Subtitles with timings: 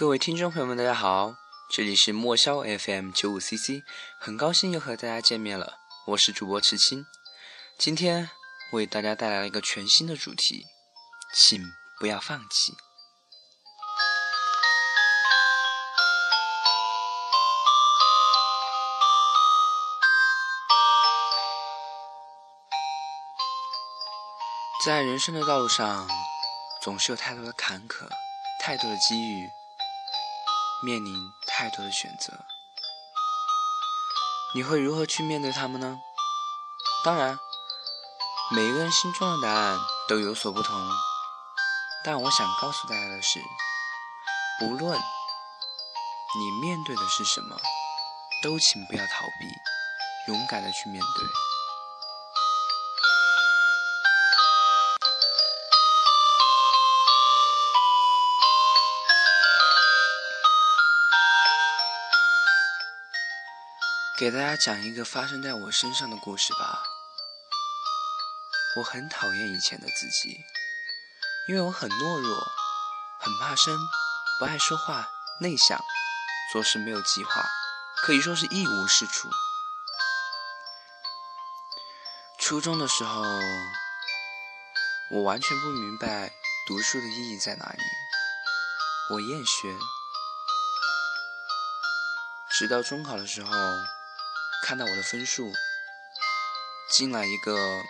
[0.00, 1.34] 各位听众朋友们，大家好，
[1.70, 3.82] 这里是莫萧 FM 九五 CC，
[4.18, 5.74] 很高兴又和大家见面了，
[6.06, 7.04] 我是主播迟青，
[7.76, 8.30] 今天
[8.72, 10.64] 为大家带来了一个全新的主题，
[11.34, 11.62] 请
[11.98, 12.72] 不要放弃。
[24.82, 26.08] 在人生的道路上，
[26.80, 28.08] 总是有太多的坎坷，
[28.62, 29.46] 太多的机遇，
[30.82, 32.32] 面临太多的选择。
[34.54, 35.98] 你会如何去面对他们呢？
[37.04, 37.38] 当然，
[38.50, 40.74] 每一个人心中的答案都有所不同。
[42.02, 43.40] 但我想告诉大家的是，
[44.62, 47.56] 无论你面对的是什么，
[48.42, 51.26] 都请不要逃避，勇敢的去面对。
[64.20, 66.82] 给大家讲一个发生在我身上的故事吧。
[68.76, 70.38] 我很讨厌以前的自己，
[71.48, 72.38] 因为我很懦弱，
[73.18, 73.74] 很怕生，
[74.38, 75.08] 不爱说话，
[75.40, 75.82] 内向，
[76.52, 77.42] 做事没有计划，
[78.02, 79.30] 可以说是一无是处。
[82.38, 83.22] 初中的时候，
[85.12, 86.30] 我完全不明白
[86.66, 87.82] 读书的意义在哪里，
[89.14, 89.74] 我厌学，
[92.50, 93.50] 直到中考的时候。
[94.62, 95.52] 看到我的分数
[96.92, 97.82] 进了一个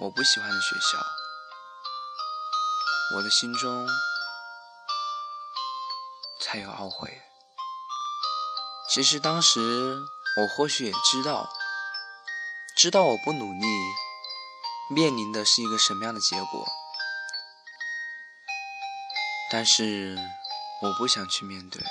[0.00, 0.98] 我不喜欢的学校，
[3.16, 3.88] 我的心中
[6.40, 7.22] 才有懊悔。
[8.90, 9.60] 其实当时
[10.36, 11.48] 我或许也知道，
[12.76, 13.66] 知道我不努力，
[14.90, 16.68] 面临的是一个什么样的结果，
[19.50, 20.18] 但是
[20.82, 21.82] 我不想去面对，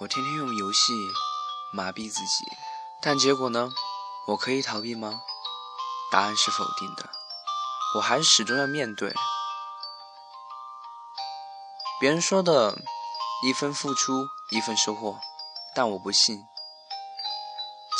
[0.00, 0.94] 我天天用游戏。
[1.76, 2.46] 麻痹自己，
[3.02, 3.70] 但结果呢？
[4.28, 5.20] 我可以逃避吗？
[6.10, 7.10] 答案是否定的。
[7.96, 9.14] 我还是始终要面对。
[12.00, 12.78] 别人说的
[13.44, 15.18] 一分付出一分收获，
[15.74, 16.42] 但我不信。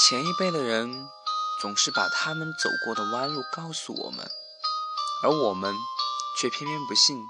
[0.08, 1.06] 前一辈的人
[1.60, 4.30] 总是把他们走过的弯路告诉我们，
[5.22, 5.74] 而我们
[6.40, 7.22] 却偏偏不信。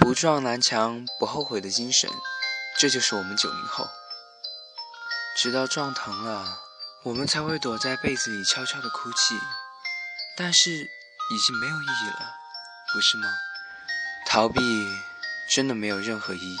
[0.00, 2.10] 不撞南墙不后悔的精神，
[2.78, 3.86] 这就是我们九零后。
[5.42, 6.60] 直到撞疼了，
[7.02, 9.40] 我们才会躲在被子里悄悄的哭泣。
[10.36, 12.34] 但是已经没有意义了，
[12.92, 13.26] 不是吗？
[14.26, 14.60] 逃避
[15.48, 16.58] 真的没有任何意义。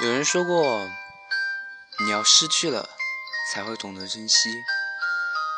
[0.00, 0.88] 有人说过。
[2.08, 2.88] 你要失去了，
[3.52, 4.64] 才会懂得珍惜。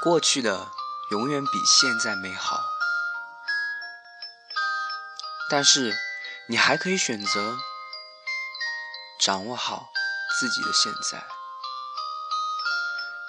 [0.03, 0.73] 过去的
[1.13, 2.65] 永远比现在美好，
[5.49, 5.97] 但是
[6.49, 7.57] 你还可以选择
[9.21, 9.91] 掌握好
[10.41, 11.25] 自己的现在。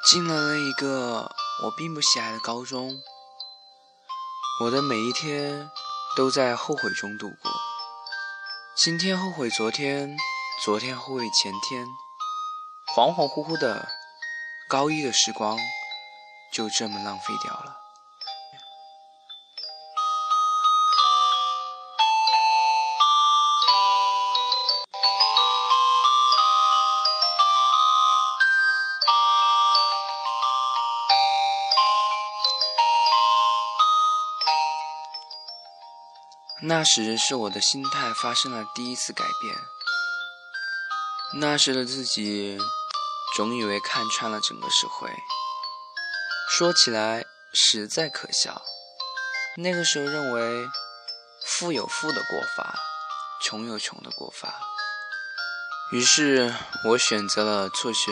[0.07, 1.31] 进了那一个
[1.65, 3.03] 我并不喜爱的高中，
[4.61, 5.69] 我的每一天
[6.17, 7.51] 都在后悔中度过。
[8.75, 10.17] 今天后悔昨天，
[10.63, 11.85] 昨天后悔前天。
[12.93, 13.87] 恍恍惚惚的
[14.67, 15.57] 高一的时光
[16.51, 17.77] 就这么浪费掉了。
[36.63, 39.55] 那时是我的心态发生了第一次改变。
[41.39, 42.59] 那时的自己。
[43.33, 45.09] 总以为看穿了整个社会，
[46.49, 48.61] 说起来实在可笑。
[49.55, 50.67] 那个时候认为，
[51.45, 52.77] 富有富的过法，
[53.41, 54.59] 穷有穷的过法。
[55.93, 56.53] 于是
[56.85, 58.11] 我选择了辍学，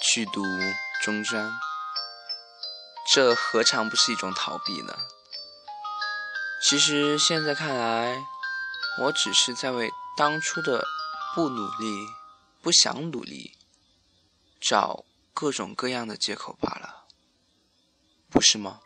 [0.00, 0.44] 去读
[1.02, 1.52] 中专。
[3.12, 4.96] 这何尝不是一种逃避呢？
[6.62, 8.24] 其实现在看来，
[9.00, 10.84] 我只是在为当初的
[11.34, 12.06] 不努力、
[12.62, 13.58] 不想努力。
[14.62, 15.04] 找
[15.34, 17.08] 各种各样的借口罢了，
[18.30, 18.80] 不是吗？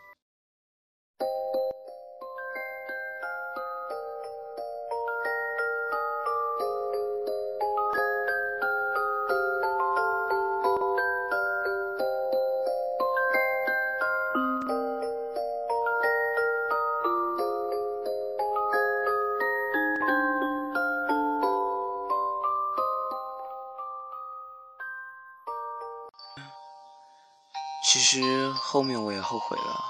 [28.08, 29.84] 其实后面我也后悔了，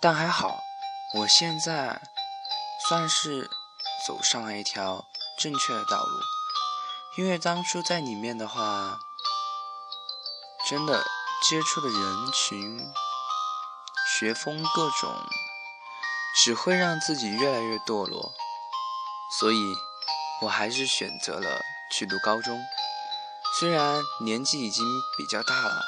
[0.00, 0.60] 但还好，
[1.14, 2.00] 我现在
[2.88, 3.50] 算是
[4.06, 5.04] 走上了一条
[5.36, 6.20] 正确的道路。
[7.16, 9.00] 因为当初在里面的话，
[10.68, 11.02] 真的
[11.48, 12.88] 接触的人群、
[14.16, 15.12] 学风各种，
[16.36, 18.32] 只会让自己越来越堕落。
[19.40, 19.74] 所以，
[20.42, 22.64] 我还是选择了去读高中。
[23.58, 24.84] 虽然年纪已经
[25.16, 25.84] 比较大了，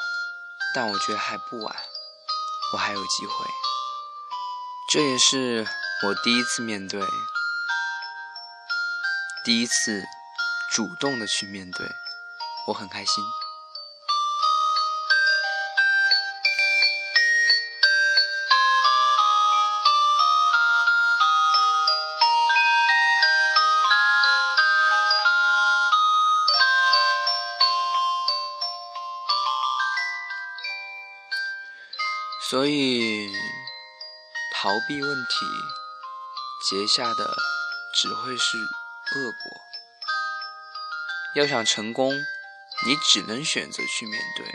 [0.75, 1.77] 但我觉得还不晚，
[2.73, 3.33] 我还有机会。
[4.91, 5.69] 这也是
[6.03, 7.01] 我第一次面对，
[9.45, 10.03] 第一次
[10.73, 11.87] 主动的去面对，
[12.67, 13.23] 我很开心。
[32.51, 33.33] 所以，
[34.57, 35.47] 逃避问题
[36.69, 37.37] 结下的
[37.95, 39.61] 只会是恶果。
[41.37, 42.13] 要想成功，
[42.85, 44.53] 你只能选择去面对，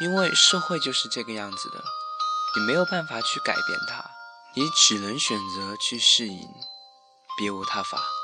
[0.00, 1.82] 因为社会就是这个样子的，
[2.54, 4.08] 你没有办法去改变它，
[4.54, 6.48] 你只能选择去适应，
[7.36, 8.15] 别无他法。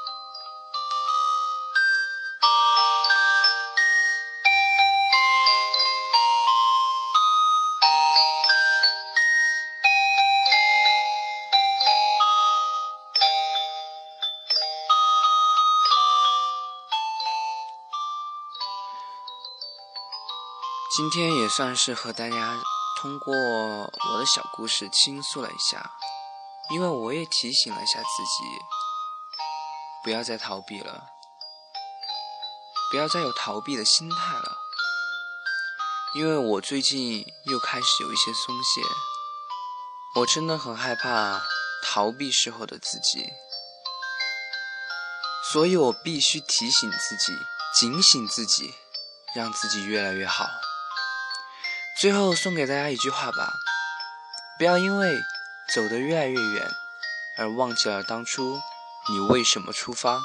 [20.95, 22.55] 今天也算是和大家
[23.01, 25.91] 通过我的小故事倾诉了一下，
[26.69, 28.45] 因为我也提醒了一下自己，
[30.05, 31.07] 不要再逃避了，
[32.91, 34.59] 不要再有逃避的心态了，
[36.15, 38.83] 因为我最近又开始有一些松懈，
[40.17, 41.41] 我真的很害怕
[41.83, 43.33] 逃避时候的自己，
[45.51, 47.33] 所以我必须提醒自己，
[47.81, 48.75] 警醒自己，
[49.35, 50.47] 让自己越来越好。
[52.03, 53.55] 最后送给大家一句话吧：
[54.59, 55.23] 不要因为
[55.73, 56.69] 走得越来越远，
[57.39, 58.61] 而忘记了当初
[59.09, 60.21] 你为什么出发。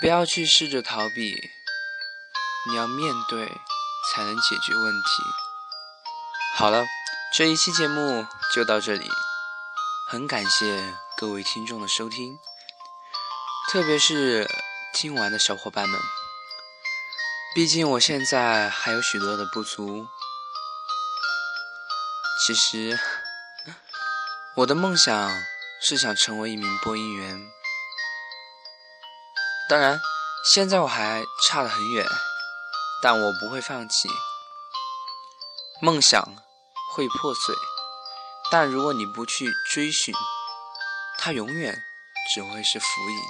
[0.00, 1.32] 不要去试着逃避，
[2.68, 3.46] 你要面对
[4.10, 5.22] 才能解决问题。
[6.56, 6.84] 好了，
[7.32, 9.08] 这一期节目就到这里，
[10.10, 12.36] 很感谢各位听众的收听，
[13.70, 14.50] 特别是
[14.92, 16.00] 听完的小伙伴们。
[17.54, 20.08] 毕竟我现在还有许多的不足。
[22.44, 22.98] 其实，
[24.56, 25.30] 我的梦想
[25.80, 27.40] 是想成为一名播音员。
[29.68, 30.00] 当然，
[30.52, 32.04] 现在我还差得很远，
[33.00, 34.08] 但我不会放弃。
[35.80, 36.20] 梦想
[36.92, 37.54] 会破碎，
[38.50, 40.12] 但如果你不去追寻，
[41.18, 41.72] 它永远
[42.34, 43.22] 只会是浮影。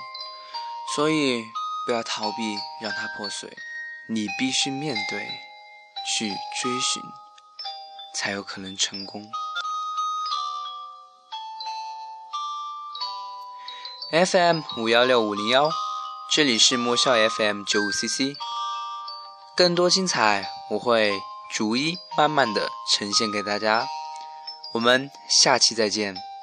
[0.97, 1.45] 所以，
[1.85, 3.55] 不要逃避，让它破碎。
[4.07, 5.27] 你必须面对，
[6.07, 6.29] 去
[6.61, 7.03] 追寻，
[8.15, 9.25] 才有可能成功。
[14.13, 15.71] FM 五幺六五零幺，
[16.31, 18.37] 这里是莫笑 FM 九五 CC，
[19.57, 21.11] 更多精彩我会
[21.51, 23.89] 逐一慢慢的呈现给大家。
[24.75, 26.34] 我们下期再见。